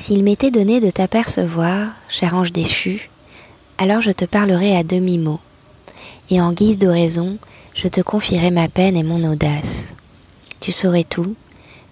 [0.00, 3.10] S'il m'était donné de t'apercevoir, cher ange déchu,
[3.78, 5.40] alors je te parlerai à demi-mot,
[6.30, 7.36] et en guise d'oraison,
[7.74, 9.88] je te confierai ma peine et mon audace.
[10.60, 11.34] Tu saurais tout,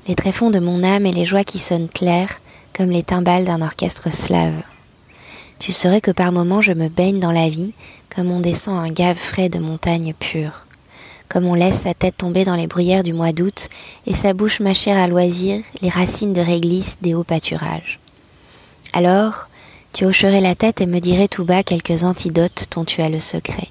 [0.07, 2.41] les tréfonds de mon âme et les joies qui sonnent claires
[2.73, 4.63] comme les timbales d'un orchestre slave.
[5.59, 7.73] Tu saurais que par moments je me baigne dans la vie
[8.15, 10.66] comme on descend un gave frais de montagne pure,
[11.29, 13.69] comme on laisse sa tête tomber dans les bruyères du mois d'août
[14.07, 17.99] et sa bouche mâcher à loisir les racines de réglisse des hauts pâturages.
[18.93, 19.49] Alors,
[19.93, 23.21] tu hocherais la tête et me dirais tout bas quelques antidotes dont tu as le
[23.21, 23.69] secret.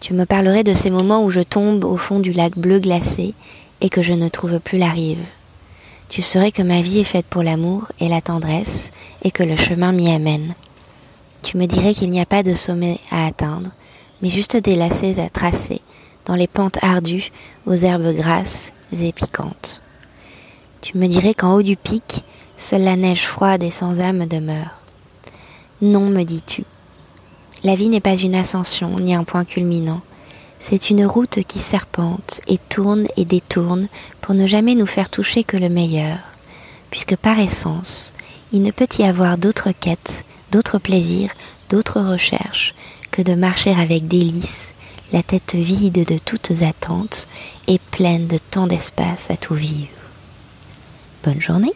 [0.00, 3.34] Tu me parlerais de ces moments où je tombe au fond du lac bleu glacé
[3.80, 5.24] et que je ne trouve plus la rive.
[6.08, 8.90] Tu saurais que ma vie est faite pour l'amour et la tendresse
[9.22, 10.54] et que le chemin m'y amène.
[11.42, 13.70] Tu me dirais qu'il n'y a pas de sommet à atteindre,
[14.22, 15.80] mais juste des lacets à tracer
[16.26, 17.30] dans les pentes ardues
[17.66, 19.82] aux herbes grasses et piquantes.
[20.80, 22.24] Tu me dirais qu'en haut du pic,
[22.56, 24.80] seule la neige froide et sans âme demeure.
[25.80, 26.64] Non, me dis-tu.
[27.62, 30.02] La vie n'est pas une ascension ni un point culminant.
[30.60, 33.88] C'est une route qui serpente et tourne et détourne
[34.20, 36.18] pour ne jamais nous faire toucher que le meilleur,
[36.90, 38.14] puisque par essence,
[38.52, 41.30] il ne peut y avoir d'autre quête, d'autre plaisir,
[41.68, 42.74] d'autre recherche
[43.10, 44.72] que de marcher avec délice,
[45.14, 47.28] la tête vide de toutes attentes
[47.68, 49.86] et pleine de tant d'espace à tout vivre.
[51.22, 51.72] Bonne journée